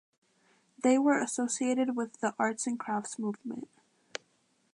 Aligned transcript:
They 0.81 0.97
were 0.97 1.21
associated 1.21 1.95
with 1.95 2.21
the 2.21 2.33
Arts 2.39 2.65
and 2.65 2.79
Crafts 2.79 3.19
movement. 3.19 3.69